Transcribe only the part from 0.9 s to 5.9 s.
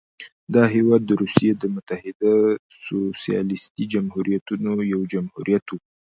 د روسیې متحده سوسیالیستي جمهوریتونو یو جمهوریت و.